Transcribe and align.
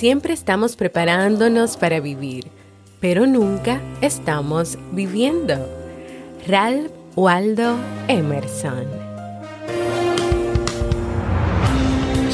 Siempre 0.00 0.32
estamos 0.32 0.76
preparándonos 0.76 1.76
para 1.76 2.00
vivir, 2.00 2.46
pero 3.00 3.26
nunca 3.26 3.82
estamos 4.00 4.78
viviendo. 4.92 5.68
Ralph 6.48 6.90
Waldo 7.16 7.76
Emerson. 8.08 8.86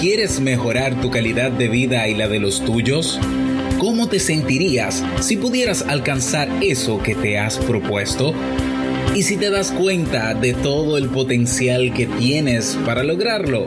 ¿Quieres 0.01 0.39
mejorar 0.39 1.01
tu 1.01 1.11
calidad 1.11 1.51
de 1.51 1.67
vida 1.67 2.07
y 2.07 2.15
la 2.15 2.29
de 2.29 2.39
los 2.39 2.65
tuyos? 2.65 3.19
¿Cómo 3.81 4.09
te 4.09 4.21
sentirías 4.21 5.03
si 5.19 5.37
pudieras 5.37 5.83
alcanzar 5.89 6.49
eso 6.63 7.03
que 7.03 7.17
te 7.17 7.37
has 7.37 7.59
propuesto? 7.59 8.33
¿Y 9.13 9.23
si 9.23 9.37
te 9.37 9.51
das 9.51 9.73
cuenta 9.73 10.35
de 10.35 10.55
todo 10.55 10.99
el 10.99 11.09
potencial 11.09 11.93
que 11.93 12.07
tienes 12.07 12.79
para 12.87 13.03
lograrlo? 13.03 13.67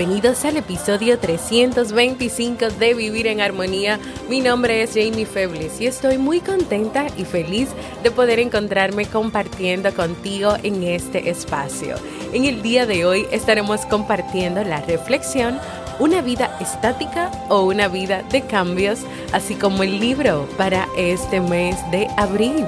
bienvenidos 0.00 0.46
al 0.46 0.56
episodio 0.56 1.18
325 1.18 2.70
de 2.78 2.94
Vivir 2.94 3.26
en 3.26 3.42
Armonía. 3.42 4.00
Mi 4.30 4.40
nombre 4.40 4.82
es 4.82 4.94
Jamie 4.94 5.26
Febles 5.26 5.78
y 5.78 5.86
estoy 5.86 6.16
muy 6.16 6.40
contenta 6.40 7.08
y 7.18 7.26
feliz 7.26 7.68
de 8.02 8.10
poder 8.10 8.38
encontrarme 8.38 9.04
compartiendo 9.04 9.92
contigo 9.94 10.56
en 10.62 10.84
este 10.84 11.28
espacio. 11.28 11.96
En 12.32 12.46
el 12.46 12.62
día 12.62 12.86
de 12.86 13.04
hoy 13.04 13.26
estaremos 13.30 13.84
compartiendo 13.84 14.64
la 14.64 14.80
reflexión 14.80 15.58
una 15.98 16.22
vida 16.22 16.56
estática 16.62 17.30
o 17.50 17.64
una 17.64 17.88
vida 17.88 18.22
de 18.22 18.40
cambios, 18.40 19.00
así 19.34 19.54
como 19.54 19.82
el 19.82 20.00
libro 20.00 20.48
para 20.56 20.88
este 20.96 21.42
mes 21.42 21.76
de 21.90 22.08
abril. 22.16 22.64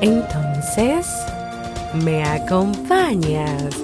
Entonces, 0.00 1.08
¿me 1.92 2.22
acompañas? 2.22 3.74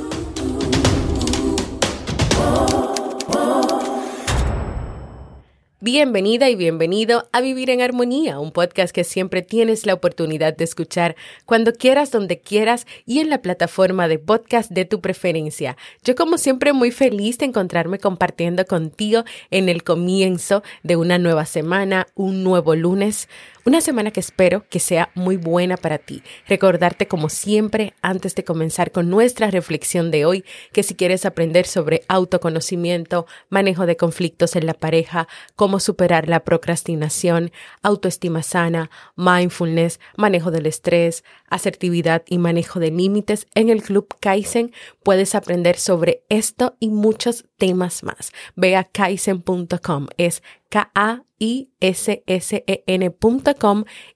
Bienvenida 5.83 6.51
y 6.51 6.57
bienvenido 6.57 7.27
a 7.33 7.41
Vivir 7.41 7.71
en 7.71 7.81
Armonía, 7.81 8.39
un 8.39 8.53
podcast 8.53 8.95
que 8.95 9.03
siempre 9.03 9.41
tienes 9.41 9.87
la 9.87 9.95
oportunidad 9.95 10.55
de 10.55 10.65
escuchar 10.65 11.17
cuando 11.47 11.73
quieras, 11.73 12.11
donde 12.11 12.39
quieras 12.39 12.87
y 13.07 13.21
en 13.21 13.31
la 13.31 13.41
plataforma 13.41 14.07
de 14.07 14.19
podcast 14.19 14.71
de 14.71 14.85
tu 14.85 15.01
preferencia. 15.01 15.79
Yo 16.05 16.17
como 16.17 16.37
siempre 16.37 16.75
muy 16.75 16.91
feliz 16.91 17.39
de 17.39 17.47
encontrarme 17.47 17.99
compartiendo 17.99 18.67
contigo 18.67 19.25
en 19.51 19.71
el 19.71 19.83
comienzo 19.83 20.63
de 20.83 20.97
una 20.97 21.17
nueva 21.17 21.47
semana, 21.47 22.09
un 22.15 22.45
nuevo 22.45 22.75
lunes, 22.75 23.31
una 23.65 23.81
semana 23.81 24.11
que 24.11 24.21
espero 24.21 24.65
que 24.69 24.81
sea 24.81 25.11
muy 25.15 25.37
buena 25.37 25.77
para 25.77 25.99
ti. 25.99 26.23
Recordarte 26.47 27.09
como 27.09 27.29
siempre, 27.29 27.95
antes 28.03 28.35
de 28.35 28.45
comenzar 28.45 28.93
con 28.93 29.11
nuestra 29.11 29.51
reflexión 29.51 30.11
de 30.11 30.25
hoy, 30.25 30.45
que 30.73 30.83
si 30.83 30.95
quieres 30.95 31.25
aprender 31.27 31.67
sobre 31.67 32.03
autoconocimiento, 32.09 33.27
manejo 33.49 33.87
de 33.87 33.97
conflictos 33.97 34.57
en 34.57 34.67
la 34.67 34.75
pareja, 34.75 35.29
cómo 35.57 35.81
superar 35.81 36.29
la 36.29 36.41
procrastinación, 36.41 37.53
autoestima 37.83 38.43
sana, 38.43 38.91
mindfulness, 39.17 40.01
manejo 40.17 40.51
del 40.51 40.67
estrés, 40.67 41.25
asertividad 41.49 42.23
y 42.27 42.39
manejo 42.39 42.81
de 42.81 42.91
límites, 42.91 43.47
en 43.55 43.71
el 43.71 43.83
Club 43.83 44.15
Kaizen 44.21 44.73
puedes 45.03 45.35
aprender 45.35 45.77
sobre 45.77 46.23
esto 46.29 46.77
y 46.81 46.91
muchos 46.91 47.45
temas 47.59 48.03
más. 48.03 48.33
Ve 48.57 48.77
a 48.77 48.85
kaizen.com, 48.85 50.07
es 50.17 50.43
K-A 50.69 51.25
issn.com 51.41 51.75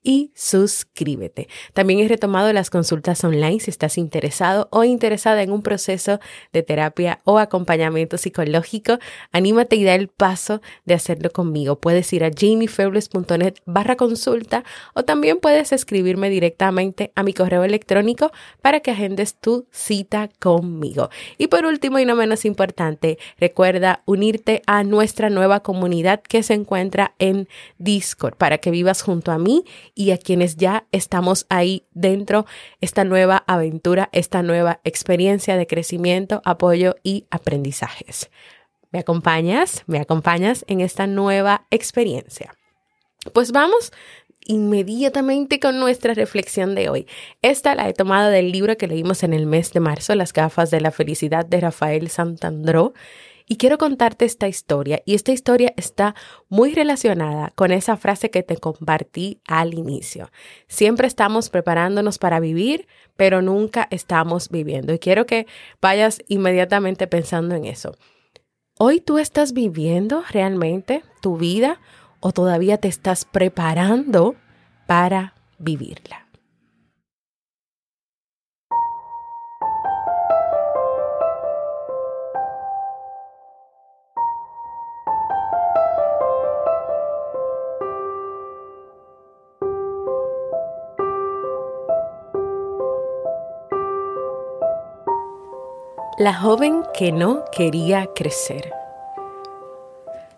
y 0.03 0.31
suscríbete. 0.35 1.49
También 1.73 2.01
he 2.01 2.09
retomado 2.09 2.53
las 2.53 2.69
consultas 2.71 3.25
online 3.25 3.59
si 3.61 3.71
estás 3.71 3.99
interesado 3.99 4.69
o 4.71 4.85
interesada 4.85 5.43
en 5.43 5.51
un 5.51 5.63
proceso 5.63 6.21
de 6.53 6.63
terapia 6.63 7.21
o 7.25 7.39
acompañamiento 7.39 8.19
psicológico. 8.19 8.99
Anímate 9.33 9.77
y 9.77 9.85
da 9.85 9.95
el 9.95 10.09
paso 10.09 10.61
de 10.85 10.93
hacerlo 10.95 11.31
conmigo. 11.31 11.81
Puedes 11.81 12.13
ir 12.13 12.25
a 12.25 12.31
jamiefebles.net 12.31 13.55
barra 13.65 13.97
consulta 13.97 14.63
o 14.93 15.05
también 15.05 15.39
puedes 15.39 15.73
escribirme 15.73 16.29
directamente 16.29 17.11
a 17.15 17.23
mi 17.23 17.33
correo 17.33 17.65
electrónico 17.65 18.31
para 18.61 18.81
que 18.81 18.91
agendes 18.91 19.35
tu 19.35 19.67
cita 19.71 20.29
conmigo. 20.39 21.09
Y 21.39 21.47
por 21.47 21.65
último 21.65 21.99
y 21.99 22.05
no 22.05 22.17
menos 22.17 22.45
importante, 22.45 23.19
recuerda 23.39 24.03
unirte 24.05 24.61
a 24.67 24.85
nuestra 24.85 25.31
nueva 25.31 25.61
comunidad 25.61 26.21
que 26.21 26.43
se 26.43 26.53
encuentra 26.53 27.14
en 27.19 27.49
Discord 27.79 28.37
para 28.37 28.59
que 28.59 28.71
vivas 28.71 29.03
junto 29.03 29.33
a 29.33 29.39
mí 29.39 29.65
y 29.95 30.11
a 30.11 30.19
quienes 30.19 30.57
ya 30.57 30.87
estamos 30.93 31.47
ahí 31.49 31.85
dentro 31.93 32.47
esta 32.81 33.05
nueva 33.05 33.45
aventura, 33.47 34.09
esta 34.13 34.43
nueva 34.43 34.81
experiencia 34.85 35.57
de 35.57 35.67
crecimiento, 35.67 36.43
apoyo 36.45 36.97
y 37.03 37.27
aprendizajes. 37.31 38.31
¿Me 38.91 39.01
acompañas? 39.01 39.83
¿Me 39.87 39.99
acompañas 39.99 40.65
en 40.69 40.81
esta 40.81 41.07
nueva 41.07 41.67
experiencia? 41.71 42.55
Pues 43.33 43.53
vamos 43.53 43.93
inmediatamente 44.47 45.59
con 45.59 45.81
nuestra 45.81 46.15
reflexión 46.15 46.75
de 46.75 46.89
hoy. 46.89 47.07
Esta 47.43 47.75
la 47.75 47.89
he 47.89 47.95
tomado 47.95 48.31
del 48.31 48.53
libro 48.53 48.77
que 48.77 48.87
leímos 48.87 49.23
en 49.23 49.33
el 49.33 49.47
mes 49.47 49.73
de 49.73 49.81
marzo, 49.81 50.15
Las 50.15 50.33
gafas 50.33 50.71
de 50.71 50.81
la 50.81 50.91
felicidad 50.91 51.47
de 51.47 51.61
Rafael 51.61 52.09
Santandró. 52.09 52.93
Y 53.47 53.57
quiero 53.57 53.77
contarte 53.77 54.25
esta 54.25 54.49
historia 54.49 55.03
y 55.05 55.15
esta 55.15 55.33
historia 55.33 55.75
está 55.77 56.15
muy 56.49 56.73
relacionada 56.73 57.53
con 57.55 57.73
esa 57.73 57.99
frase 57.99 58.31
que 58.31 58.43
te 58.43 58.57
compartí 58.57 59.43
al 59.47 59.75
inicio. 59.75 60.31
Siempre 60.67 61.07
estamos 61.07 61.51
preparándonos 61.51 62.19
para 62.19 62.41
vivir, 62.41 62.87
pero 63.17 63.43
nunca 63.43 63.87
estamos 63.91 64.49
viviendo. 64.49 64.95
Y 64.95 64.99
quiero 64.99 65.27
que 65.27 65.47
vayas 65.83 66.23
inmediatamente 66.27 67.07
pensando 67.07 67.55
en 67.55 67.67
eso. 67.67 67.97
¿Hoy 68.79 69.01
tú 69.01 69.19
estás 69.19 69.53
viviendo 69.53 70.25
realmente 70.31 71.05
tu 71.21 71.37
vida 71.37 71.81
o 72.21 72.33
todavía 72.33 72.79
te 72.79 72.89
estás 72.89 73.27
preparando 73.27 74.37
para 74.87 75.35
vivirla? 75.59 76.24
La 96.17 96.33
joven 96.33 96.85
que 96.97 97.11
no 97.11 97.43
quería 97.51 98.07
crecer. 98.15 98.73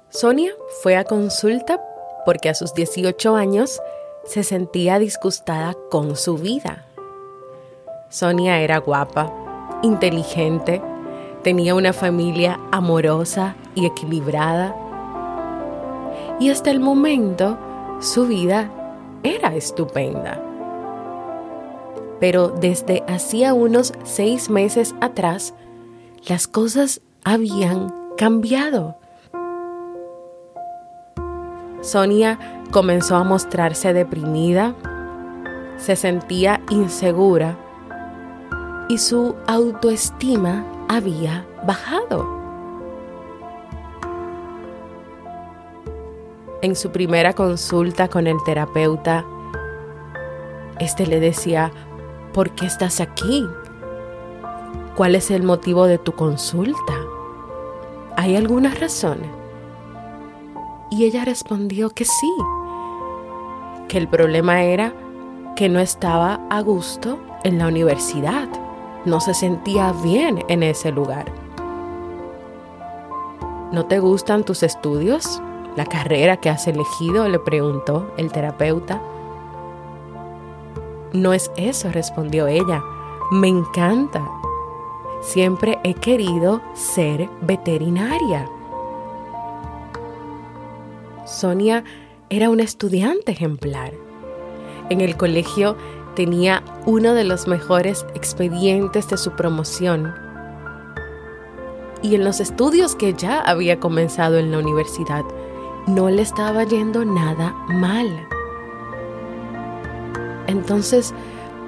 Sonia 0.08 0.52
fue 0.82 0.96
a 0.96 1.04
consulta 1.04 1.84
porque 2.24 2.48
a 2.48 2.54
sus 2.54 2.72
18 2.72 3.36
años 3.36 3.82
se 4.24 4.42
sentía 4.42 4.98
disgustada 4.98 5.76
con 5.90 6.16
su 6.16 6.38
vida. 6.38 6.86
Sonia 8.08 8.58
era 8.60 8.78
guapa, 8.78 9.30
inteligente, 9.82 10.80
tenía 11.42 11.74
una 11.74 11.92
familia 11.92 12.58
amorosa 12.72 13.54
y 13.74 13.84
equilibrada. 13.84 14.74
Y 16.40 16.48
hasta 16.48 16.70
el 16.70 16.80
momento 16.80 17.58
su 18.00 18.26
vida 18.26 18.70
era 19.22 19.54
estupenda. 19.54 20.40
Pero 22.18 22.48
desde 22.48 23.04
hacía 23.06 23.52
unos 23.52 23.92
seis 24.04 24.48
meses 24.48 24.94
atrás, 25.02 25.52
las 26.28 26.46
cosas 26.46 27.00
habían 27.24 27.92
cambiado. 28.16 28.96
Sonia 31.82 32.38
comenzó 32.70 33.16
a 33.16 33.24
mostrarse 33.24 33.92
deprimida, 33.92 34.74
se 35.76 35.94
sentía 35.94 36.60
insegura 36.70 37.56
y 38.88 38.98
su 38.98 39.34
autoestima 39.46 40.64
había 40.88 41.46
bajado. 41.64 42.36
En 46.62 46.74
su 46.74 46.90
primera 46.90 47.34
consulta 47.34 48.08
con 48.08 48.26
el 48.26 48.36
terapeuta, 48.44 49.24
este 50.80 51.06
le 51.06 51.20
decía, 51.20 51.70
¿por 52.32 52.50
qué 52.50 52.66
estás 52.66 53.00
aquí? 53.00 53.46
¿Cuál 54.96 55.14
es 55.14 55.30
el 55.30 55.42
motivo 55.42 55.84
de 55.86 55.98
tu 55.98 56.12
consulta? 56.12 56.94
¿Hay 58.16 58.34
alguna 58.34 58.74
razón? 58.74 59.18
Y 60.90 61.04
ella 61.04 61.26
respondió 61.26 61.90
que 61.90 62.06
sí, 62.06 62.32
que 63.88 63.98
el 63.98 64.08
problema 64.08 64.62
era 64.62 64.94
que 65.54 65.68
no 65.68 65.80
estaba 65.80 66.40
a 66.48 66.62
gusto 66.62 67.18
en 67.44 67.58
la 67.58 67.68
universidad, 67.68 68.48
no 69.04 69.20
se 69.20 69.34
sentía 69.34 69.92
bien 70.02 70.42
en 70.48 70.62
ese 70.62 70.90
lugar. 70.92 71.26
¿No 73.72 73.84
te 73.84 73.98
gustan 73.98 74.44
tus 74.44 74.62
estudios? 74.62 75.42
¿La 75.76 75.84
carrera 75.84 76.38
que 76.38 76.48
has 76.48 76.66
elegido? 76.68 77.28
le 77.28 77.38
preguntó 77.38 78.10
el 78.16 78.32
terapeuta. 78.32 79.02
No 81.12 81.34
es 81.34 81.50
eso, 81.58 81.92
respondió 81.92 82.46
ella. 82.46 82.82
Me 83.30 83.48
encanta. 83.48 84.26
Siempre 85.26 85.80
he 85.82 85.94
querido 85.94 86.62
ser 86.74 87.28
veterinaria. 87.40 88.48
Sonia 91.24 91.82
era 92.30 92.48
una 92.48 92.62
estudiante 92.62 93.32
ejemplar. 93.32 93.92
En 94.88 95.00
el 95.00 95.16
colegio 95.16 95.76
tenía 96.14 96.62
uno 96.86 97.12
de 97.12 97.24
los 97.24 97.48
mejores 97.48 98.06
expedientes 98.14 99.08
de 99.08 99.16
su 99.16 99.32
promoción. 99.32 100.14
Y 102.02 102.14
en 102.14 102.24
los 102.24 102.38
estudios 102.38 102.94
que 102.94 103.12
ya 103.12 103.40
había 103.40 103.80
comenzado 103.80 104.38
en 104.38 104.52
la 104.52 104.60
universidad, 104.60 105.24
no 105.88 106.08
le 106.08 106.22
estaba 106.22 106.62
yendo 106.62 107.04
nada 107.04 107.50
mal. 107.66 108.28
Entonces, 110.46 111.12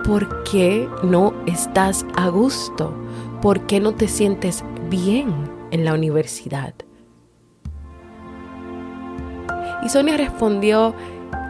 ¿por 0.04 0.44
qué 0.44 0.88
no 1.02 1.34
estás 1.46 2.06
a 2.14 2.28
gusto? 2.28 2.94
¿Por 3.42 3.66
qué 3.66 3.78
no 3.78 3.94
te 3.94 4.08
sientes 4.08 4.64
bien 4.90 5.32
en 5.70 5.84
la 5.84 5.94
universidad? 5.94 6.74
Y 9.84 9.88
Sonia 9.88 10.16
respondió 10.16 10.92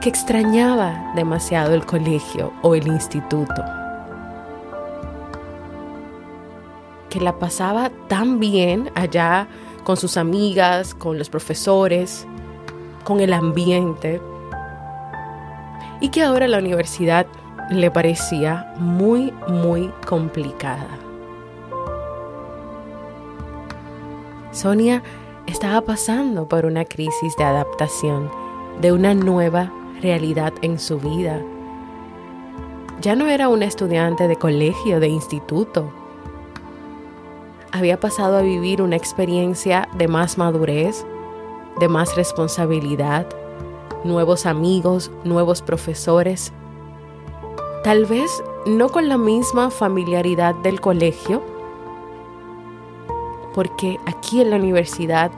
que 0.02 0.10
extrañaba 0.10 1.12
demasiado 1.16 1.72
el 1.72 1.86
colegio 1.86 2.52
o 2.60 2.74
el 2.74 2.86
instituto. 2.86 3.64
Que 7.08 7.20
la 7.20 7.38
pasaba 7.38 7.90
tan 8.06 8.38
bien 8.38 8.90
allá 8.94 9.48
con 9.82 9.96
sus 9.96 10.18
amigas, 10.18 10.94
con 10.94 11.18
los 11.18 11.30
profesores, 11.30 12.26
con 13.02 13.20
el 13.20 13.32
ambiente, 13.32 14.20
y 16.02 16.10
que 16.10 16.22
ahora 16.22 16.48
la 16.48 16.58
universidad 16.58 17.26
le 17.70 17.90
parecía 17.90 18.74
muy, 18.76 19.32
muy 19.48 19.90
complicada. 20.06 21.07
Sonia 24.58 25.04
estaba 25.46 25.82
pasando 25.82 26.48
por 26.48 26.66
una 26.66 26.84
crisis 26.84 27.36
de 27.36 27.44
adaptación 27.44 28.28
de 28.80 28.90
una 28.90 29.14
nueva 29.14 29.72
realidad 30.02 30.52
en 30.62 30.80
su 30.80 30.98
vida. 30.98 31.40
Ya 33.00 33.14
no 33.14 33.28
era 33.28 33.48
una 33.48 33.66
estudiante 33.66 34.26
de 34.26 34.34
colegio, 34.34 34.98
de 34.98 35.06
instituto. 35.06 35.92
Había 37.70 38.00
pasado 38.00 38.36
a 38.36 38.42
vivir 38.42 38.82
una 38.82 38.96
experiencia 38.96 39.88
de 39.96 40.08
más 40.08 40.38
madurez, 40.38 41.06
de 41.78 41.86
más 41.86 42.16
responsabilidad, 42.16 43.28
nuevos 44.02 44.44
amigos, 44.44 45.12
nuevos 45.22 45.62
profesores. 45.62 46.52
Tal 47.84 48.06
vez 48.06 48.42
no 48.66 48.88
con 48.88 49.08
la 49.08 49.18
misma 49.18 49.70
familiaridad 49.70 50.56
del 50.56 50.80
colegio, 50.80 51.57
porque 53.54 53.98
aquí 54.06 54.40
en 54.40 54.50
la 54.50 54.56
universidad 54.56 55.30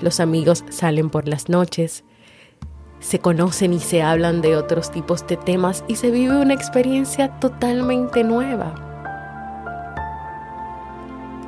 los 0.00 0.20
amigos 0.20 0.64
salen 0.70 1.10
por 1.10 1.28
las 1.28 1.48
noches, 1.48 2.04
se 3.00 3.18
conocen 3.18 3.72
y 3.72 3.80
se 3.80 4.02
hablan 4.02 4.42
de 4.42 4.56
otros 4.56 4.90
tipos 4.90 5.26
de 5.26 5.36
temas 5.36 5.84
y 5.88 5.96
se 5.96 6.10
vive 6.10 6.40
una 6.40 6.54
experiencia 6.54 7.30
totalmente 7.40 8.24
nueva. 8.24 8.74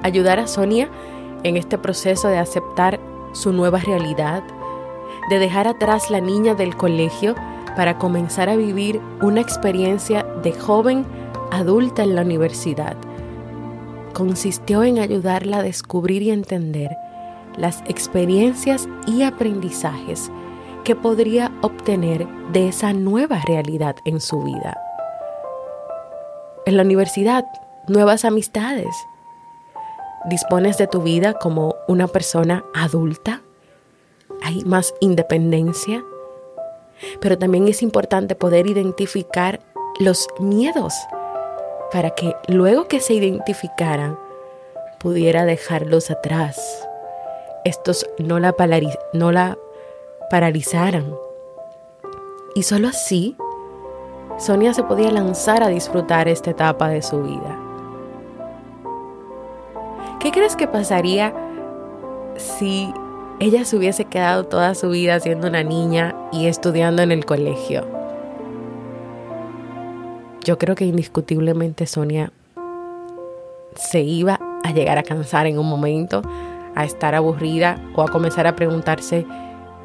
Ayudar 0.03 0.41
a 0.41 0.47
Sonia 0.47 0.89
en 1.45 1.57
este 1.57 1.79
proceso 1.79 2.29
de 2.29 2.39
aceptar 2.39 2.99
su 3.33 3.53
nueva 3.53 3.79
realidad, 3.79 4.43
de 5.31 5.39
dejar 5.39 5.69
atrás 5.69 6.11
la 6.11 6.21
niña 6.21 6.55
del 6.55 6.77
colegio 6.77 7.35
para 7.77 7.99
comenzar 7.99 8.49
a 8.49 8.57
vivir 8.57 9.01
una 9.21 9.41
experiencia 9.41 10.25
de 10.43 10.53
joven 10.53 11.07
adulta 11.51 12.03
en 12.03 12.15
la 12.15 12.23
universidad. 12.23 12.97
Consistió 14.15 14.83
en 14.83 14.99
ayudarla 14.99 15.59
a 15.59 15.63
descubrir 15.63 16.23
y 16.23 16.31
entender 16.31 16.97
las 17.57 17.83
experiencias 17.87 18.89
y 19.07 19.23
aprendizajes 19.23 20.31
que 20.85 20.97
podría 20.97 21.51
obtener 21.63 22.27
de 22.53 22.69
esa 22.69 22.93
nueva 22.93 23.41
realidad 23.47 23.97
en 24.05 24.21
su 24.21 24.43
vida. 24.43 24.79
En 26.67 26.77
la 26.77 26.83
universidad, 26.83 27.45
nuevas 27.89 28.25
amistades. 28.25 28.95
¿Dispones 30.27 30.79
de 30.79 30.87
tu 30.87 31.03
vida 31.03 31.35
como 31.35 31.75
una 31.89 32.07
persona 32.07 32.65
adulta? 32.75 33.43
¿Hay 34.43 34.65
más 34.65 34.95
independencia? 35.01 36.05
Pero 37.21 37.39
también 37.39 37.67
es 37.67 37.83
importante 37.83 38.35
poder 38.35 38.67
identificar 38.67 39.61
los 39.99 40.29
miedos 40.39 40.95
para 41.93 42.11
que 42.11 42.35
luego 42.49 42.89
que 42.89 43.01
se 43.01 43.15
identificaran 43.15 44.19
pudiera 44.99 45.45
dejarlos 45.45 46.11
atrás. 46.11 46.89
Estos 47.65 48.07
no 48.19 48.39
la, 48.41 48.55
no 49.13 49.31
la 49.31 49.59
paralizaran. 50.31 51.15
Y 52.55 52.63
solo 52.63 52.89
así, 52.89 53.37
Sonia 54.39 54.73
se 54.75 54.83
podía 54.85 55.11
lanzar 55.11 55.63
a 55.63 55.69
disfrutar 55.69 56.29
esta 56.29 56.51
etapa 56.51 56.89
de 56.89 57.03
su 57.03 57.23
vida. 57.23 57.59
¿Qué 60.19 60.31
crees 60.31 60.57
que 60.57 60.69
pasaría 60.69 61.35
si 62.37 62.93
ella 63.41 63.65
se 63.65 63.77
hubiese 63.77 64.05
quedado 64.05 64.45
toda 64.45 64.75
su 64.75 64.91
vida 64.91 65.19
siendo 65.21 65.49
una 65.49 65.63
niña 65.63 66.15
y 66.33 66.47
estudiando 66.47 67.03
en 67.03 67.13
el 67.13 67.25
colegio? 67.25 68.02
Yo 70.45 70.59
creo 70.59 70.75
que 70.75 70.85
indiscutiblemente 70.85 71.87
Sonia 71.87 72.33
se 73.77 74.01
iba 74.01 74.41
a 74.65 74.73
llegar 74.73 74.99
a 74.99 75.05
cansar 75.05 75.47
en 75.47 75.59
un 75.59 75.69
momento, 75.69 76.23
a 76.75 76.85
estar 76.85 77.15
aburrida 77.15 77.81
o 77.95 78.03
a 78.03 78.09
comenzar 78.09 78.47
a 78.47 78.57
preguntarse 78.57 79.25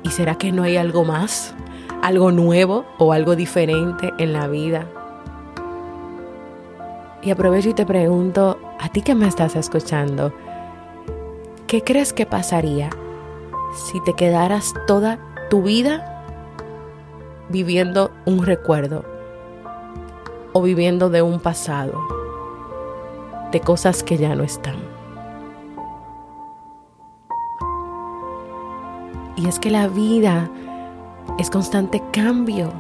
¿Y 0.04 0.10
será 0.10 0.36
que 0.36 0.52
no 0.52 0.64
hay 0.64 0.78
algo 0.78 1.04
más? 1.04 1.54
¿Algo 2.02 2.32
nuevo 2.32 2.86
o 2.98 3.14
algo 3.14 3.36
diferente 3.36 4.14
en 4.18 4.34
la 4.34 4.48
vida? 4.48 4.88
Y 7.22 7.32
aprovecho 7.32 7.70
y 7.70 7.74
te 7.74 7.86
pregunto, 7.86 8.58
a 8.80 8.90
ti 8.90 9.02
que 9.02 9.16
me 9.16 9.28
estás 9.28 9.56
escuchando, 9.56 10.34
¿qué 11.68 11.84
crees 11.84 12.14
que 12.14 12.26
pasaría 12.26 12.90
si 13.76 14.02
te 14.04 14.14
quedaras 14.14 14.74
toda 14.86 15.20
tu 15.50 15.64
vida 15.64 16.24
viviendo 17.50 18.12
un 18.26 18.46
recuerdo 18.46 19.17
o 20.58 20.62
viviendo 20.64 21.12
de 21.12 21.22
un 21.22 21.40
pasado, 21.40 22.02
de 23.52 23.60
cosas 23.62 24.02
que 24.02 24.18
ya 24.18 24.34
no 24.36 24.44
están? 24.44 24.78
Y 29.36 29.48
es 29.48 29.60
que 29.60 29.70
la 29.70 29.88
vida 29.88 30.50
es 31.38 31.52
constante 31.52 32.02
cambio. 32.12 32.72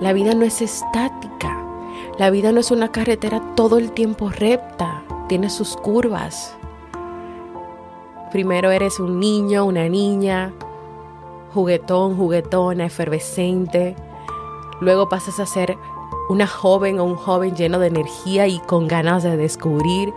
La 0.00 0.14
vida 0.14 0.34
no 0.34 0.46
es 0.46 0.62
estática. 0.62 1.62
La 2.18 2.30
vida 2.30 2.52
no 2.52 2.60
es 2.60 2.70
una 2.70 2.90
carretera 2.90 3.42
todo 3.54 3.76
el 3.76 3.92
tiempo 3.92 4.30
recta. 4.30 5.02
Tiene 5.28 5.50
sus 5.50 5.76
curvas. 5.76 6.56
Primero 8.32 8.70
eres 8.70 8.98
un 8.98 9.20
niño, 9.20 9.66
una 9.66 9.86
niña, 9.90 10.54
juguetón, 11.52 12.16
juguetona, 12.16 12.86
efervescente. 12.86 13.94
Luego 14.80 15.10
pasas 15.10 15.38
a 15.38 15.44
ser 15.44 15.76
una 16.28 16.46
joven 16.46 16.98
o 16.98 17.04
un 17.04 17.16
joven 17.16 17.54
lleno 17.54 17.78
de 17.78 17.88
energía 17.88 18.46
y 18.46 18.58
con 18.60 18.88
ganas 18.88 19.22
de 19.22 19.36
descubrir. 19.36 20.12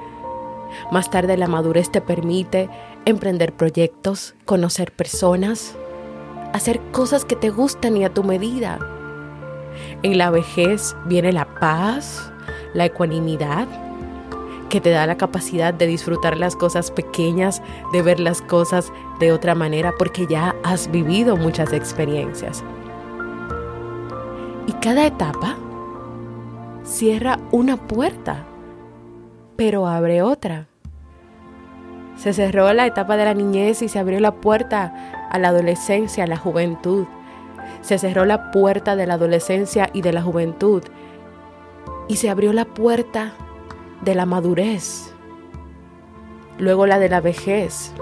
Más 0.91 1.09
tarde 1.09 1.37
la 1.37 1.47
madurez 1.47 1.89
te 1.91 2.01
permite 2.01 2.69
emprender 3.05 3.53
proyectos, 3.53 4.35
conocer 4.45 4.91
personas, 4.91 5.75
hacer 6.53 6.79
cosas 6.91 7.25
que 7.25 7.35
te 7.35 7.49
gustan 7.49 7.97
y 7.97 8.03
a 8.03 8.13
tu 8.13 8.23
medida. 8.23 8.79
En 10.03 10.17
la 10.17 10.29
vejez 10.29 10.95
viene 11.05 11.31
la 11.31 11.45
paz, 11.59 12.31
la 12.73 12.85
ecuanimidad, 12.85 13.67
que 14.69 14.81
te 14.81 14.89
da 14.89 15.07
la 15.07 15.17
capacidad 15.17 15.73
de 15.73 15.87
disfrutar 15.87 16.37
las 16.37 16.55
cosas 16.55 16.91
pequeñas, 16.91 17.61
de 17.93 18.01
ver 18.01 18.19
las 18.19 18.41
cosas 18.41 18.91
de 19.19 19.31
otra 19.31 19.55
manera, 19.55 19.93
porque 19.97 20.27
ya 20.27 20.55
has 20.63 20.91
vivido 20.91 21.37
muchas 21.37 21.71
experiencias. 21.71 22.63
Y 24.67 24.73
cada 24.73 25.05
etapa 25.05 25.55
cierra 26.87 27.37
una 27.51 27.75
puerta, 27.75 28.45
pero 29.57 29.87
abre 29.87 30.21
otra. 30.21 30.67
Se 32.15 32.33
cerró 32.33 32.71
la 32.73 32.87
etapa 32.87 33.17
de 33.17 33.25
la 33.25 33.33
niñez 33.33 33.81
y 33.81 33.89
se 33.89 33.99
abrió 33.99 34.19
la 34.19 34.35
puerta 34.35 35.27
a 35.29 35.37
la 35.37 35.49
adolescencia, 35.49 36.23
a 36.23 36.27
la 36.27 36.37
juventud. 36.37 37.05
Se 37.81 37.97
cerró 37.97 38.25
la 38.25 38.51
puerta 38.51 38.95
de 38.95 39.05
la 39.05 39.15
adolescencia 39.15 39.89
y 39.93 40.01
de 40.01 40.13
la 40.13 40.21
juventud 40.21 40.81
y 42.07 42.15
se 42.15 42.29
abrió 42.29 42.53
la 42.53 42.65
puerta 42.65 43.33
de 44.01 44.15
la 44.15 44.25
madurez, 44.25 45.13
luego 46.57 46.87
la 46.87 46.99
de 46.99 47.09
la 47.09 47.19
vejez. 47.19 47.93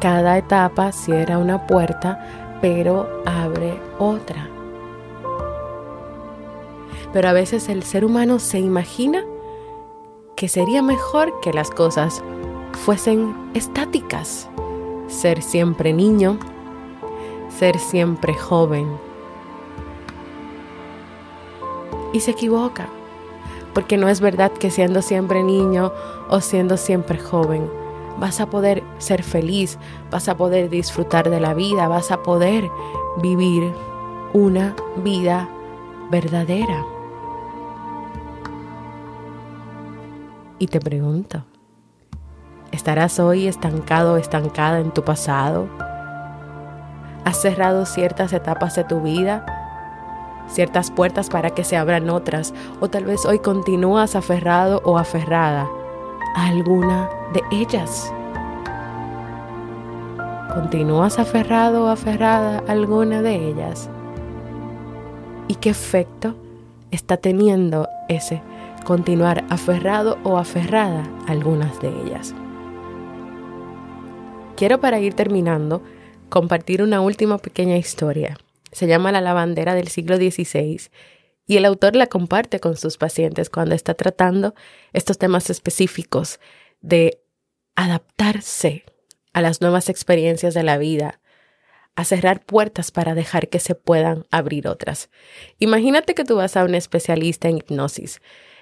Cada 0.00 0.36
etapa 0.36 0.90
cierra 0.90 1.38
una 1.38 1.66
puerta, 1.66 2.58
pero 2.60 3.22
abre 3.24 3.80
otra. 3.98 4.49
Pero 7.12 7.28
a 7.28 7.32
veces 7.32 7.68
el 7.68 7.82
ser 7.82 8.04
humano 8.04 8.38
se 8.38 8.58
imagina 8.58 9.24
que 10.36 10.48
sería 10.48 10.82
mejor 10.82 11.40
que 11.40 11.52
las 11.52 11.70
cosas 11.70 12.22
fuesen 12.84 13.34
estáticas. 13.54 14.48
Ser 15.08 15.42
siempre 15.42 15.92
niño, 15.92 16.38
ser 17.48 17.78
siempre 17.78 18.34
joven 18.34 18.86
y 22.12 22.20
se 22.20 22.30
equivoca, 22.32 22.88
porque 23.74 23.96
no 23.96 24.08
es 24.08 24.20
verdad 24.20 24.52
que 24.52 24.70
siendo 24.70 25.02
siempre 25.02 25.42
niño 25.42 25.92
o 26.28 26.40
siendo 26.40 26.76
siempre 26.76 27.18
joven 27.18 27.68
vas 28.18 28.40
a 28.40 28.50
poder 28.50 28.82
ser 28.98 29.22
feliz, 29.22 29.78
vas 30.10 30.28
a 30.28 30.36
poder 30.36 30.68
disfrutar 30.68 31.30
de 31.30 31.40
la 31.40 31.54
vida, 31.54 31.88
vas 31.88 32.10
a 32.10 32.22
poder 32.22 32.70
vivir 33.20 33.72
una 34.32 34.76
vida 35.02 35.48
verdadera. 36.10 36.84
Y 40.60 40.68
te 40.68 40.78
pregunto, 40.78 41.42
¿estarás 42.70 43.18
hoy 43.18 43.48
estancado 43.48 44.12
o 44.12 44.16
estancada 44.16 44.78
en 44.78 44.92
tu 44.92 45.02
pasado? 45.02 45.68
¿Has 47.24 47.42
cerrado 47.42 47.84
ciertas 47.84 48.32
etapas 48.32 48.76
de 48.76 48.84
tu 48.84 49.00
vida 49.00 49.44
ciertas 50.50 50.90
puertas 50.90 51.30
para 51.30 51.50
que 51.50 51.64
se 51.64 51.76
abran 51.76 52.10
otras, 52.10 52.52
o 52.80 52.88
tal 52.88 53.04
vez 53.04 53.24
hoy 53.24 53.38
continúas 53.38 54.16
aferrado 54.16 54.82
o 54.84 54.98
aferrada 54.98 55.68
a 56.34 56.48
alguna 56.48 57.08
de 57.32 57.42
ellas. 57.50 58.12
¿Continúas 60.54 61.18
aferrado 61.18 61.84
o 61.84 61.88
aferrada 61.88 62.62
a 62.66 62.72
alguna 62.72 63.22
de 63.22 63.48
ellas? 63.48 63.88
¿Y 65.46 65.54
qué 65.54 65.70
efecto 65.70 66.34
está 66.90 67.16
teniendo 67.16 67.88
ese 68.08 68.42
continuar 68.84 69.44
aferrado 69.48 70.18
o 70.24 70.38
aferrada 70.38 71.02
a 71.26 71.32
algunas 71.32 71.80
de 71.80 71.88
ellas? 71.88 72.34
Quiero 74.56 74.80
para 74.80 75.00
ir 75.00 75.14
terminando 75.14 75.82
compartir 76.28 76.82
una 76.82 77.00
última 77.00 77.38
pequeña 77.38 77.76
historia 77.76 78.36
se 78.72 78.86
llama 78.86 79.12
La 79.12 79.20
lavandera 79.20 79.74
del 79.74 79.88
siglo 79.88 80.16
XVI 80.16 80.90
y 81.46 81.56
el 81.56 81.64
autor 81.64 81.96
la 81.96 82.06
comparte 82.06 82.60
con 82.60 82.76
sus 82.76 82.96
pacientes 82.96 83.50
cuando 83.50 83.74
está 83.74 83.94
tratando 83.94 84.54
estos 84.92 85.18
temas 85.18 85.50
específicos 85.50 86.38
de 86.80 87.20
adaptarse 87.74 88.84
a 89.32 89.40
las 89.40 89.60
nuevas 89.60 89.88
experiencias 89.88 90.54
de 90.54 90.62
la 90.62 90.78
vida, 90.78 91.20
a 91.96 92.04
cerrar 92.04 92.44
puertas 92.44 92.90
para 92.90 93.14
dejar 93.14 93.48
que 93.48 93.58
se 93.58 93.74
puedan 93.74 94.26
abrir 94.30 94.68
otras. 94.68 95.10
Imagínate 95.58 96.14
que 96.14 96.24
tú 96.24 96.36
vas 96.36 96.56
a 96.56 96.64
un 96.64 96.74
especialista 96.74 97.48
en 97.48 97.58
hipnosis. 97.58 98.20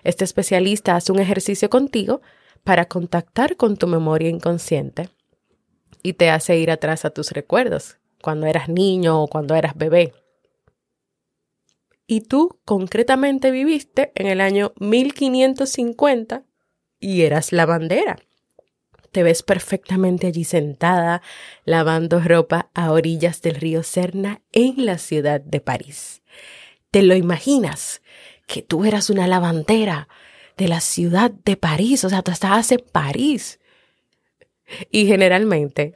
Este 0.08 0.24
especialista 0.24 0.96
hace 0.96 1.12
un 1.12 1.18
ejercicio 1.18 1.68
contigo 1.68 2.22
para 2.64 2.86
contactar 2.86 3.56
con 3.58 3.76
tu 3.76 3.86
memoria 3.86 4.30
inconsciente 4.30 5.10
y 6.02 6.14
te 6.14 6.30
hace 6.30 6.56
ir 6.56 6.70
atrás 6.70 7.04
a 7.04 7.10
tus 7.10 7.32
recuerdos, 7.32 7.98
cuando 8.22 8.46
eras 8.46 8.70
niño 8.70 9.22
o 9.22 9.26
cuando 9.28 9.54
eras 9.54 9.76
bebé. 9.76 10.14
Y 12.06 12.22
tú 12.22 12.58
concretamente 12.64 13.50
viviste 13.50 14.10
en 14.14 14.28
el 14.28 14.40
año 14.40 14.72
1550 14.80 16.42
y 16.98 17.20
eras 17.20 17.52
lavandera. 17.52 18.16
Te 19.12 19.22
ves 19.22 19.42
perfectamente 19.42 20.28
allí 20.28 20.44
sentada, 20.44 21.20
lavando 21.66 22.18
ropa 22.20 22.70
a 22.72 22.92
orillas 22.92 23.42
del 23.42 23.56
río 23.56 23.82
Serna 23.82 24.40
en 24.52 24.86
la 24.86 24.96
ciudad 24.96 25.42
de 25.42 25.60
París. 25.60 26.22
¿Te 26.90 27.02
lo 27.02 27.14
imaginas? 27.14 28.00
Que 28.48 28.62
tú 28.62 28.84
eras 28.84 29.10
una 29.10 29.28
lavandera 29.28 30.08
de 30.56 30.66
la 30.66 30.80
ciudad 30.80 31.30
de 31.30 31.56
París, 31.56 32.04
o 32.04 32.08
sea, 32.08 32.22
tú 32.22 32.32
estabas 32.32 32.72
en 32.72 32.82
París. 32.90 33.60
Y 34.90 35.06
generalmente 35.06 35.94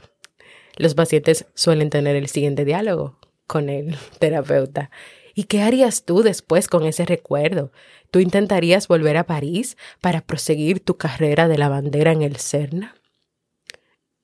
los 0.77 0.95
pacientes 0.95 1.47
suelen 1.55 1.91
tener 1.91 2.15
el 2.15 2.29
siguiente 2.29 2.65
diálogo 2.65 3.19
con 3.49 3.69
el 3.69 3.97
terapeuta. 4.21 4.91
¿Y 5.35 5.45
qué 5.45 5.63
harías 5.63 6.05
tú 6.05 6.23
después 6.23 6.69
con 6.69 6.85
ese 6.85 7.05
recuerdo? 7.05 7.73
¿Tú 8.11 8.21
intentarías 8.21 8.87
volver 8.87 9.17
a 9.17 9.25
París 9.25 9.77
para 10.01 10.21
proseguir 10.21 10.81
tu 10.81 10.97
carrera 10.97 11.49
de 11.49 11.59
lavandera 11.59 12.13
en 12.13 12.23
el 12.23 12.37
CERNA? 12.37 12.95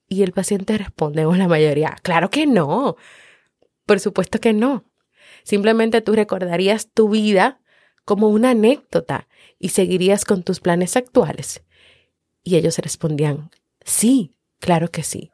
Y 0.07 0.23
el 0.23 0.33
paciente 0.33 0.77
responde 0.79 1.25
con 1.25 1.39
la 1.39 1.49
mayoría, 1.49 1.97
claro 2.03 2.31
que 2.31 2.47
no. 2.47 2.97
Por 3.87 4.01
supuesto 4.01 4.39
que 4.39 4.53
no. 4.53 4.85
Simplemente 5.43 6.01
tú 6.03 6.15
recordarías 6.15 6.89
tu 6.93 7.09
vida 7.09 7.61
como 8.09 8.29
una 8.29 8.53
anécdota 8.53 9.29
y 9.59 9.69
seguirías 9.69 10.25
con 10.25 10.43
tus 10.43 10.61
planes 10.61 10.97
actuales. 10.97 11.63
Y 12.43 12.57
ellos 12.57 12.79
respondían, 12.79 13.51
sí, 13.85 14.35
claro 14.61 14.91
que 14.91 15.03
sí. 15.03 15.31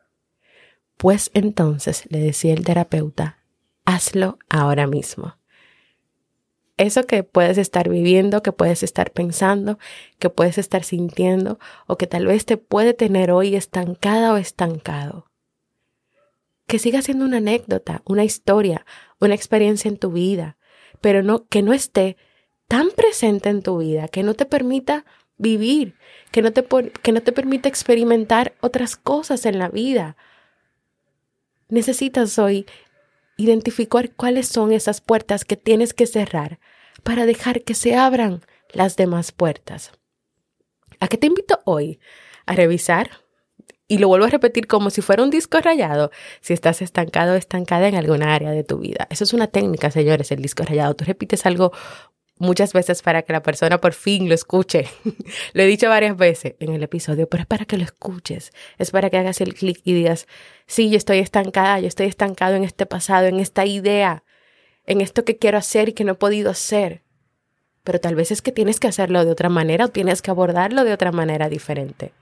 Pues 0.97 1.31
entonces, 1.35 2.03
le 2.11 2.19
decía 2.19 2.53
el 2.53 2.65
terapeuta, 2.65 3.39
hazlo 3.85 4.41
ahora 4.49 4.89
mismo. 4.89 5.37
Eso 6.77 7.05
que 7.05 7.23
puedes 7.23 7.59
estar 7.59 7.89
viviendo, 7.89 8.43
que 8.43 8.51
puedes 8.51 8.83
estar 8.83 9.13
pensando, 9.13 9.79
que 10.19 10.29
puedes 10.29 10.59
estar 10.59 10.83
sintiendo 10.83 11.61
o 11.87 11.97
que 11.97 12.09
tal 12.09 12.27
vez 12.27 12.45
te 12.45 12.57
puede 12.57 12.93
tener 12.93 13.31
hoy 13.31 13.55
estancada 13.55 14.33
o 14.33 14.37
estancado. 14.37 15.31
Que 16.67 16.81
siga 16.81 17.03
siendo 17.03 17.25
una 17.25 17.37
anécdota, 17.37 18.03
una 18.05 18.25
historia, 18.25 18.85
una 19.21 19.37
experiencia 19.37 19.89
en 19.89 19.97
tu 19.97 20.11
vida, 20.11 20.57
pero 21.01 21.23
no 21.23 21.47
que 21.47 21.63
no 21.63 21.73
esté 21.73 22.17
tan 22.69 22.91
presente 22.91 23.49
en 23.49 23.63
tu 23.63 23.79
vida, 23.79 24.09
que 24.09 24.23
no 24.23 24.35
te 24.35 24.47
permita 24.47 25.05
vivir, 25.37 25.97
que 26.31 26.43
no 26.43 26.53
te, 26.53 26.65
que 27.03 27.13
no 27.13 27.23
te 27.23 27.33
permita 27.33 27.69
experimentar 27.69 28.55
otras 28.61 28.97
cosas 28.97 29.47
en 29.47 29.59
la 29.59 29.69
vida, 29.69 30.17
Necesitas 31.69 32.39
hoy 32.39 32.67
identificar 33.37 34.13
cuáles 34.15 34.47
son 34.47 34.73
esas 34.73 35.01
puertas 35.01 35.45
que 35.45 35.57
tienes 35.57 35.95
que 35.95 36.07
cerrar 36.07 36.61
para 37.03 37.27
dejar 37.27 37.63
que 37.63 37.75
se 37.75 37.97
abran 37.97 38.43
las 38.73 38.97
demás 38.97 39.33
puertas. 39.33 39.93
¿A 41.01 41.09
qué 41.09 41.17
te 41.17 41.27
invito 41.27 41.61
hoy? 41.65 41.99
A 42.47 42.55
revisar, 42.55 43.11
y 43.89 43.99
lo 43.99 44.09
vuelvo 44.09 44.27
a 44.27 44.31
repetir 44.31 44.67
como 44.67 44.91
si 44.91 45.03
fuera 45.03 45.23
un 45.23 45.31
disco 45.31 45.61
rayado, 45.61 46.11
si 46.41 46.53
estás 46.53 46.81
estancado 46.81 47.33
o 47.33 47.37
estancada 47.37 47.89
en 47.89 47.97
alguna 47.97 48.35
área 48.35 48.51
de 48.51 48.65
tu 48.65 48.79
vida. 48.79 49.07
Eso 49.11 49.25
es 49.25 49.33
una 49.33 49.49
técnica, 49.49 49.91
señores, 49.91 50.31
el 50.31 50.43
disco 50.43 50.63
rayado. 50.63 50.95
Tú 50.95 51.05
repites 51.05 51.45
algo 51.45 51.73
muchas 52.39 52.73
veces 52.73 53.03
para 53.03 53.23
que 53.23 53.33
la 53.33 53.43
persona 53.43 53.81
por 53.81 53.93
fin 53.93 54.29
lo 54.29 54.35
escuche. 54.35 54.89
lo 55.53 55.63
he 55.63 55.67
dicho 55.67 55.89
varias 55.89 56.17
veces 56.17 56.55
en 56.61 56.73
el 56.73 56.83
episodio, 56.83 57.29
pero 57.29 57.43
es 57.43 57.47
para 57.47 57.65
que 57.65 57.77
lo 57.77 57.85
escuches, 57.85 58.53
es 58.79 58.91
para 58.91 59.11
que 59.11 59.19
hagas 59.19 59.41
el 59.41 59.55
clic 59.55 59.81
y 59.85 59.95
digas, 59.95 60.27
sí, 60.67 60.91
yo 60.91 60.97
estoy 60.97 61.19
estancada, 61.19 61.81
yo 61.81 61.89
estoy 61.89 62.07
estancado 62.07 62.57
en 62.57 62.65
este 62.65 62.87
pasado, 62.87 63.27
en 63.27 63.41
esta 63.41 63.67
idea, 63.67 64.25
en 64.87 65.01
esto 65.01 65.25
que 65.25 65.37
quiero 65.37 65.59
hacer 65.59 65.89
y 65.89 65.93
que 65.93 66.05
no 66.05 66.13
he 66.13 66.17
podido 66.17 66.51
hacer. 66.51 67.03
Pero 67.83 68.01
tal 68.01 68.15
vez 68.15 68.31
es 68.31 68.43
que 68.43 68.53
tienes 68.53 68.81
que 68.81 68.89
hacerlo 68.89 69.25
de 69.25 69.31
otra 69.31 69.49
manera 69.49 69.87
o 69.87 69.89
tienes 69.89 70.23
que 70.23 70.31
abordarlo 70.31 70.85
de 70.85 70.93
otra 70.93 71.13
manera 71.13 71.49
diferente. 71.49 72.13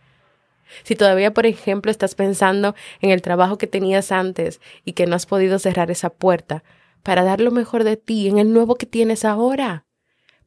Si 0.84 0.96
todavía, 0.96 1.34
por 1.34 1.46
ejemplo, 1.46 1.90
estás 1.90 2.14
pensando 2.14 2.74
en 3.00 3.10
el 3.10 3.22
trabajo 3.22 3.58
que 3.58 3.66
tenías 3.66 4.10
antes 4.10 4.60
y 4.84 4.92
que 4.92 5.06
no 5.06 5.14
has 5.14 5.26
podido 5.26 5.58
cerrar 5.58 5.90
esa 5.90 6.10
puerta 6.10 6.64
para 7.02 7.24
dar 7.24 7.40
lo 7.40 7.50
mejor 7.50 7.84
de 7.84 7.96
ti 7.96 8.28
en 8.28 8.38
el 8.38 8.52
nuevo 8.52 8.76
que 8.76 8.86
tienes 8.86 9.24
ahora, 9.24 9.84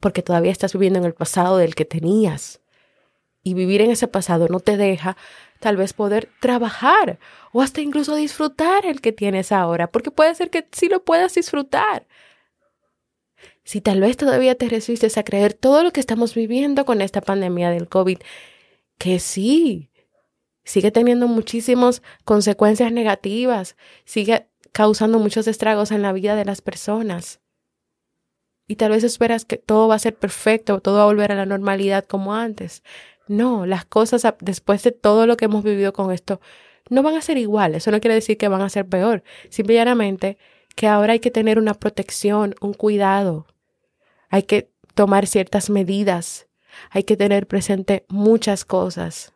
porque 0.00 0.22
todavía 0.22 0.52
estás 0.52 0.72
viviendo 0.72 0.98
en 0.98 1.04
el 1.04 1.14
pasado 1.14 1.56
del 1.58 1.74
que 1.74 1.84
tenías. 1.84 2.60
y 3.42 3.54
vivir 3.54 3.80
en 3.80 3.92
ese 3.92 4.08
pasado 4.08 4.48
no 4.50 4.58
te 4.58 4.76
deja 4.76 5.16
tal 5.60 5.76
vez 5.76 5.92
poder 5.92 6.28
trabajar 6.40 7.20
o 7.52 7.62
hasta 7.62 7.80
incluso 7.80 8.16
disfrutar 8.16 8.84
el 8.84 9.00
que 9.00 9.12
tienes 9.12 9.52
ahora, 9.52 9.86
porque 9.86 10.10
puede 10.10 10.34
ser 10.34 10.50
que 10.50 10.66
sí 10.72 10.88
lo 10.88 11.04
puedas 11.04 11.34
disfrutar. 11.34 12.08
Si 13.62 13.80
tal 13.80 14.00
vez 14.00 14.16
todavía 14.16 14.56
te 14.56 14.68
resistes 14.68 15.16
a 15.16 15.22
creer 15.22 15.54
todo 15.54 15.82
lo 15.82 15.92
que 15.92 16.00
estamos 16.00 16.34
viviendo 16.34 16.84
con 16.84 17.00
esta 17.00 17.20
pandemia 17.20 17.70
del 17.70 17.88
COVID, 17.88 18.18
que 18.98 19.18
sí, 19.20 19.90
sigue 20.64 20.90
teniendo 20.90 21.28
muchísimas 21.28 22.02
consecuencias 22.24 22.92
negativas, 22.92 23.76
sigue 24.04 24.48
causando 24.72 25.18
muchos 25.18 25.46
estragos 25.46 25.90
en 25.90 26.02
la 26.02 26.12
vida 26.12 26.36
de 26.36 26.44
las 26.44 26.62
personas. 26.62 27.40
Y 28.66 28.76
tal 28.76 28.90
vez 28.90 29.04
esperas 29.04 29.44
que 29.44 29.58
todo 29.58 29.88
va 29.88 29.94
a 29.94 30.00
ser 30.00 30.16
perfecto, 30.16 30.80
todo 30.80 30.96
va 30.96 31.02
a 31.02 31.06
volver 31.06 31.32
a 31.32 31.36
la 31.36 31.46
normalidad 31.46 32.04
como 32.04 32.34
antes. 32.34 32.82
No, 33.28 33.66
las 33.66 33.84
cosas 33.84 34.26
después 34.40 34.82
de 34.82 34.92
todo 34.92 35.26
lo 35.26 35.36
que 35.36 35.46
hemos 35.46 35.62
vivido 35.62 35.92
con 35.92 36.12
esto 36.12 36.40
no 36.88 37.02
van 37.02 37.16
a 37.16 37.20
ser 37.20 37.38
iguales. 37.38 37.82
Eso 37.82 37.90
no 37.90 38.00
quiere 38.00 38.14
decir 38.14 38.36
que 38.36 38.48
van 38.48 38.62
a 38.62 38.68
ser 38.68 38.86
peor. 38.86 39.22
Simplemente 39.48 40.38
que 40.74 40.86
ahora 40.86 41.14
hay 41.14 41.20
que 41.20 41.30
tener 41.30 41.58
una 41.58 41.74
protección, 41.74 42.54
un 42.60 42.74
cuidado. 42.74 43.46
Hay 44.28 44.44
que 44.44 44.70
tomar 44.94 45.26
ciertas 45.26 45.70
medidas. 45.70 46.46
Hay 46.90 47.04
que 47.04 47.16
tener 47.16 47.46
presente 47.46 48.04
muchas 48.08 48.64
cosas. 48.64 49.32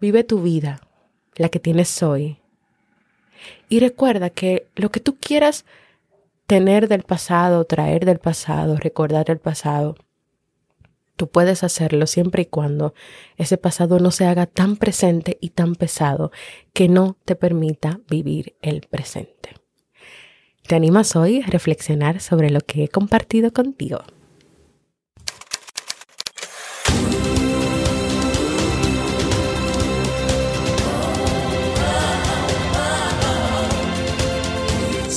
Vive 0.00 0.24
tu 0.24 0.42
vida, 0.42 0.80
la 1.36 1.48
que 1.48 1.60
tienes 1.60 2.02
hoy. 2.02 2.38
Y 3.68 3.80
recuerda 3.80 4.30
que 4.30 4.68
lo 4.76 4.90
que 4.90 5.00
tú 5.00 5.16
quieras 5.16 5.64
tener 6.52 6.86
del 6.86 7.02
pasado, 7.02 7.64
traer 7.64 8.04
del 8.04 8.18
pasado, 8.18 8.76
recordar 8.76 9.30
el 9.30 9.38
pasado, 9.38 9.94
Tú 11.16 11.28
puedes 11.28 11.62
hacerlo 11.62 12.06
siempre 12.06 12.42
y 12.42 12.46
cuando 12.46 12.94
ese 13.36 13.56
pasado 13.56 13.98
no 14.00 14.10
se 14.10 14.26
haga 14.26 14.46
tan 14.46 14.76
presente 14.76 15.38
y 15.40 15.50
tan 15.50 15.76
pesado 15.76 16.32
que 16.72 16.88
no 16.88 17.16
te 17.24 17.36
permita 17.36 18.00
vivir 18.08 18.56
el 18.60 18.80
presente. 18.80 19.50
¿Te 20.66 20.74
animas 20.74 21.14
hoy 21.14 21.40
a 21.40 21.46
reflexionar 21.46 22.20
sobre 22.20 22.50
lo 22.50 22.60
que 22.60 22.84
he 22.84 22.88
compartido 22.88 23.52
contigo? 23.52 24.00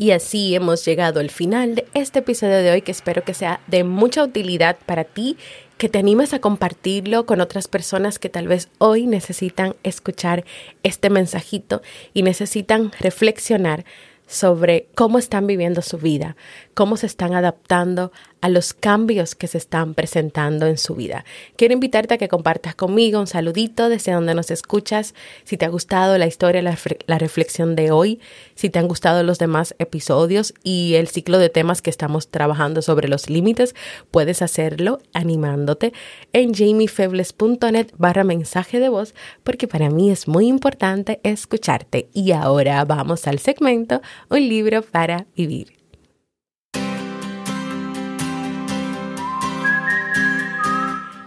Y 0.00 0.12
así 0.12 0.54
hemos 0.54 0.82
llegado 0.86 1.20
al 1.20 1.28
final 1.28 1.74
de 1.74 1.86
este 1.92 2.20
episodio 2.20 2.56
de 2.62 2.70
hoy 2.70 2.80
que 2.80 2.90
espero 2.90 3.22
que 3.22 3.34
sea 3.34 3.60
de 3.66 3.84
mucha 3.84 4.24
utilidad 4.24 4.78
para 4.86 5.04
ti, 5.04 5.36
que 5.76 5.90
te 5.90 5.98
animes 5.98 6.32
a 6.32 6.38
compartirlo 6.38 7.26
con 7.26 7.42
otras 7.42 7.68
personas 7.68 8.18
que 8.18 8.30
tal 8.30 8.48
vez 8.48 8.70
hoy 8.78 9.06
necesitan 9.06 9.76
escuchar 9.82 10.46
este 10.82 11.10
mensajito 11.10 11.82
y 12.14 12.22
necesitan 12.22 12.92
reflexionar 12.98 13.84
sobre 14.26 14.86
cómo 14.94 15.18
están 15.18 15.46
viviendo 15.46 15.82
su 15.82 15.98
vida, 15.98 16.34
cómo 16.72 16.96
se 16.96 17.04
están 17.04 17.34
adaptando 17.34 18.10
a 18.40 18.48
los 18.48 18.72
cambios 18.72 19.34
que 19.34 19.46
se 19.46 19.58
están 19.58 19.94
presentando 19.94 20.66
en 20.66 20.78
su 20.78 20.94
vida. 20.94 21.24
Quiero 21.56 21.74
invitarte 21.74 22.14
a 22.14 22.18
que 22.18 22.28
compartas 22.28 22.74
conmigo 22.74 23.20
un 23.20 23.26
saludito 23.26 23.88
desde 23.88 24.12
donde 24.12 24.34
nos 24.34 24.50
escuchas, 24.50 25.14
si 25.44 25.56
te 25.56 25.64
ha 25.64 25.68
gustado 25.68 26.16
la 26.18 26.26
historia, 26.26 26.62
la, 26.62 27.18
reflexión 27.18 27.76
de 27.76 27.90
hoy, 27.90 28.20
si 28.54 28.70
te 28.70 28.78
han 28.78 28.88
gustado 28.88 29.22
los 29.22 29.38
demás 29.38 29.74
episodios 29.78 30.54
y 30.62 30.94
el 30.94 31.08
ciclo 31.08 31.38
de 31.38 31.50
temas 31.50 31.82
que 31.82 31.90
estamos 31.90 32.28
trabajando 32.28 32.82
sobre 32.82 33.08
los 33.08 33.28
límites, 33.28 33.74
puedes 34.10 34.42
hacerlo 34.42 35.00
animándote 35.12 35.92
en 36.32 36.54
jamiefebles.net 36.54 37.88
barra 37.98 38.24
mensaje 38.24 38.80
de 38.80 38.88
voz, 38.88 39.14
porque 39.42 39.68
para 39.68 39.90
mí 39.90 40.10
es 40.10 40.28
muy 40.28 40.46
importante 40.46 41.20
escucharte. 41.22 42.08
Y 42.14 42.32
ahora 42.32 42.84
vamos 42.84 43.26
al 43.26 43.38
segmento 43.38 44.00
Un 44.28 44.48
libro 44.48 44.82
para 44.82 45.26
vivir. 45.36 45.79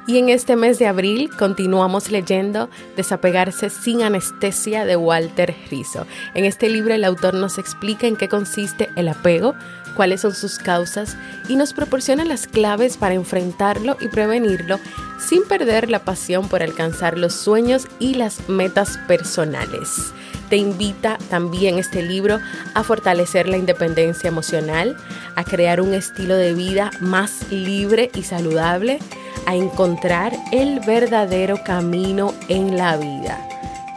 Y 0.06 0.18
en 0.18 0.28
este 0.28 0.58
mes 0.58 0.80
de 0.80 0.88
abril 0.88 1.30
continuamos 1.38 2.12
leyendo 2.12 2.70
Desapegarse 2.98 3.70
sin 3.70 4.04
anestesia 4.04 4.84
de 4.84 4.98
Walter 4.98 5.56
Rizzo. 5.72 6.06
En 6.34 6.44
este 6.44 6.70
libro 6.70 6.94
el 6.94 7.06
autor 7.06 7.36
nos 7.36 7.58
explica 7.58 8.06
en 8.06 8.18
qué 8.18 8.28
consiste 8.28 8.89
el 8.98 9.08
apego, 9.08 9.56
cuáles 9.93 10.21
son 10.21 10.34
sus 10.34 10.58
causas 10.60 11.15
y 11.47 11.56
nos 11.56 11.73
proporciona 11.73 12.25
las 12.25 12.47
claves 12.47 12.97
para 12.97 13.15
enfrentarlo 13.15 13.97
y 13.99 14.08
prevenirlo 14.08 14.79
sin 15.19 15.43
perder 15.43 15.89
la 15.89 15.99
pasión 15.99 16.49
por 16.49 16.63
alcanzar 16.63 17.17
los 17.17 17.34
sueños 17.34 17.88
y 17.99 18.15
las 18.15 18.49
metas 18.49 18.97
personales. 19.08 20.13
Te 20.49 20.58
invita 20.58 21.17
también 21.29 21.79
este 21.79 22.03
libro 22.03 22.39
a 22.73 22.84
fortalecer 22.84 23.47
la 23.47 23.58
independencia 23.58 24.27
emocional, 24.27 24.95
a 25.36 25.43
crear 25.43 25.82
un 25.82 25.93
estilo 25.93 26.36
de 26.36 26.53
vida 26.53 26.91
más 26.99 27.51
libre 27.51 28.12
y 28.13 28.23
saludable, 28.23 28.99
a 29.45 29.56
encontrar 29.56 30.34
el 30.51 30.79
verdadero 30.82 31.63
camino 31.63 32.34
en 32.49 32.77
la 32.77 32.97
vida. 32.97 33.39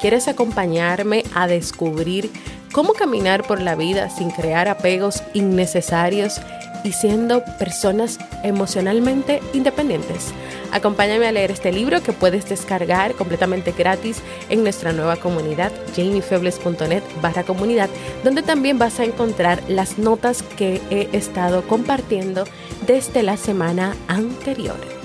¿Quieres 0.01 0.29
acompañarme 0.29 1.25
a 1.35 1.47
descubrir 1.47 2.31
cómo 2.77 2.93
caminar 2.93 3.43
por 3.43 3.63
la 3.63 3.75
vida 3.75 4.11
sin 4.11 4.31
crear 4.31 4.69
apegos 4.69 5.23
innecesarios 5.33 6.43
y 6.85 6.93
siendo 6.93 7.43
personas 7.59 8.19
emocionalmente 8.43 9.41
independientes? 9.55 10.35
Acompáñame 10.73 11.27
a 11.27 11.33
leer 11.33 11.51
este 11.51 11.73
libro 11.73 12.03
que 12.03 12.13
puedes 12.13 12.47
descargar 12.51 13.15
completamente 13.15 13.73
gratis 13.73 14.19
en 14.51 14.63
nuestra 14.63 14.93
nueva 14.93 15.17
comunidad, 15.17 15.73
jamiefebles.net 15.97 17.03
barra 17.23 17.45
comunidad, 17.45 17.89
donde 18.23 18.43
también 18.43 18.79
vas 18.79 19.01
a 19.01 19.05
encontrar 19.05 19.63
las 19.69 19.97
notas 19.97 20.43
que 20.43 20.83
he 20.91 21.09
estado 21.17 21.63
compartiendo 21.67 22.45
desde 22.87 23.23
la 23.23 23.39
semana 23.39 23.97
anterior. 24.07 24.96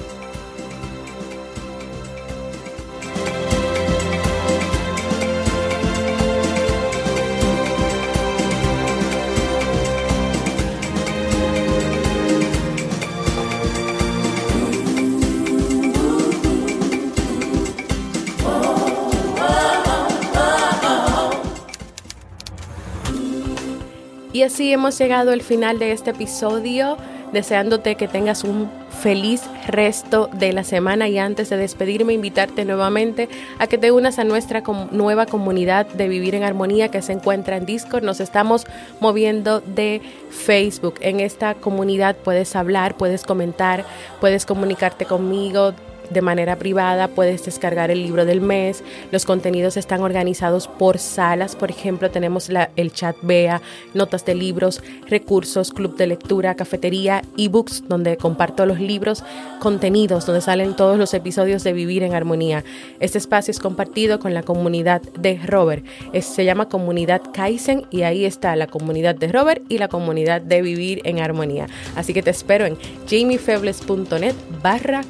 Y 24.41 24.43
así 24.43 24.73
hemos 24.73 24.97
llegado 24.97 25.33
al 25.33 25.43
final 25.43 25.77
de 25.77 25.91
este 25.91 26.09
episodio, 26.09 26.97
deseándote 27.31 27.93
que 27.93 28.07
tengas 28.07 28.43
un 28.43 28.71
feliz 28.89 29.43
resto 29.67 30.31
de 30.33 30.51
la 30.51 30.63
semana 30.63 31.07
y 31.07 31.19
antes 31.19 31.51
de 31.51 31.57
despedirme 31.57 32.13
invitarte 32.13 32.65
nuevamente 32.65 33.29
a 33.59 33.67
que 33.67 33.77
te 33.77 33.91
unas 33.91 34.17
a 34.17 34.23
nuestra 34.23 34.63
nueva 34.89 35.27
comunidad 35.27 35.85
de 35.85 36.07
Vivir 36.07 36.33
en 36.33 36.41
Armonía 36.41 36.89
que 36.89 37.03
se 37.03 37.13
encuentra 37.13 37.55
en 37.55 37.67
Discord. 37.67 38.03
Nos 38.03 38.19
estamos 38.19 38.65
moviendo 38.99 39.59
de 39.61 40.01
Facebook. 40.31 40.95
En 41.01 41.19
esta 41.19 41.53
comunidad 41.53 42.15
puedes 42.15 42.55
hablar, 42.55 42.97
puedes 42.97 43.23
comentar, 43.23 43.85
puedes 44.19 44.47
comunicarte 44.47 45.05
conmigo, 45.05 45.75
de 46.11 46.21
manera 46.21 46.57
privada, 46.57 47.07
puedes 47.07 47.45
descargar 47.45 47.91
el 47.91 48.01
libro 48.03 48.25
del 48.25 48.41
mes. 48.41 48.83
Los 49.11 49.25
contenidos 49.25 49.77
están 49.77 50.01
organizados 50.01 50.67
por 50.67 50.97
salas. 50.97 51.55
Por 51.55 51.69
ejemplo, 51.69 52.11
tenemos 52.11 52.49
el 52.75 52.91
chat 52.91 53.15
BEA, 53.21 53.61
notas 53.93 54.25
de 54.25 54.35
libros, 54.35 54.81
recursos, 55.07 55.71
club 55.71 55.95
de 55.95 56.07
lectura, 56.07 56.55
cafetería, 56.55 57.21
ebooks, 57.37 57.87
donde 57.87 58.17
comparto 58.17 58.65
los 58.65 58.79
libros, 58.79 59.23
contenidos, 59.59 60.25
donde 60.25 60.41
salen 60.41 60.75
todos 60.75 60.97
los 60.97 61.13
episodios 61.13 61.63
de 61.63 61.73
Vivir 61.73 62.03
en 62.03 62.13
Armonía. 62.13 62.63
Este 62.99 63.17
espacio 63.17 63.51
es 63.51 63.59
compartido 63.59 64.19
con 64.19 64.33
la 64.33 64.43
comunidad 64.43 65.01
de 65.01 65.39
Robert. 65.45 65.85
se 66.19 66.45
llama 66.45 66.69
Comunidad 66.69 67.21
Kaizen 67.33 67.85
y 67.89 68.03
ahí 68.03 68.25
está 68.25 68.55
la 68.55 68.67
comunidad 68.67 69.15
de 69.15 69.31
Robert 69.31 69.63
y 69.69 69.77
la 69.77 69.87
comunidad 69.87 70.41
de 70.41 70.61
Vivir 70.61 71.01
en 71.03 71.19
Armonía. 71.19 71.67
Así 71.95 72.13
que 72.13 72.21
te 72.21 72.31
espero 72.31 72.65
en 72.65 72.77
jamiefebles.net 73.07 74.35
barra 74.61 75.03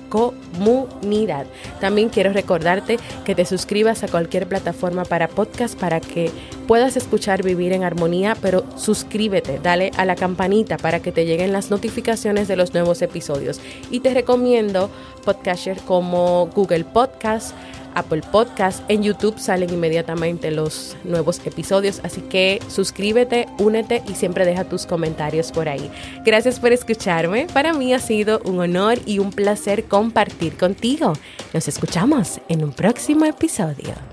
comunidad. 0.91 1.45
También 1.79 2.09
quiero 2.09 2.33
recordarte 2.33 2.97
que 3.25 3.35
te 3.35 3.45
suscribas 3.45 4.03
a 4.03 4.07
cualquier 4.07 4.47
plataforma 4.47 5.05
para 5.05 5.27
podcast 5.27 5.79
para 5.79 5.99
que 5.99 6.31
puedas 6.67 6.95
escuchar 6.95 7.43
Vivir 7.43 7.73
en 7.73 7.83
Armonía, 7.83 8.35
pero 8.41 8.63
suscríbete, 8.77 9.59
dale 9.61 9.91
a 9.97 10.05
la 10.05 10.15
campanita 10.15 10.77
para 10.77 11.01
que 11.01 11.11
te 11.11 11.25
lleguen 11.25 11.51
las 11.51 11.69
notificaciones 11.69 12.47
de 12.47 12.55
los 12.55 12.73
nuevos 12.73 13.01
episodios. 13.01 13.59
Y 13.89 13.99
te 13.99 14.13
recomiendo 14.13 14.89
podcasters 15.25 15.81
como 15.81 16.47
Google 16.47 16.85
Podcast, 16.85 17.55
Apple 17.95 18.21
Podcast. 18.31 18.83
En 18.89 19.03
YouTube 19.03 19.39
salen 19.39 19.71
inmediatamente 19.71 20.51
los 20.51 20.95
nuevos 21.03 21.41
episodios, 21.45 22.01
así 22.03 22.21
que 22.21 22.59
suscríbete, 22.67 23.47
únete 23.59 24.03
y 24.07 24.15
siempre 24.15 24.45
deja 24.45 24.63
tus 24.63 24.85
comentarios 24.85 25.51
por 25.51 25.69
ahí. 25.69 25.91
Gracias 26.25 26.59
por 26.59 26.71
escucharme. 26.71 27.47
Para 27.53 27.73
mí 27.73 27.93
ha 27.93 27.99
sido 27.99 28.41
un 28.45 28.59
honor 28.59 28.99
y 29.05 29.19
un 29.19 29.31
placer 29.31 29.85
compartir 29.85 30.57
contigo. 30.57 31.13
Nos 31.53 31.67
escuchamos 31.67 32.39
en 32.49 32.63
un 32.63 32.71
próximo 32.71 33.25
episodio. 33.25 34.10